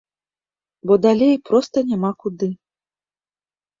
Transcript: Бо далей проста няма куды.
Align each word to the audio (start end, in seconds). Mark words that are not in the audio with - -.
Бо 0.85 0.93
далей 1.05 1.35
проста 1.49 1.77
няма 1.93 2.11
куды. 2.25 2.49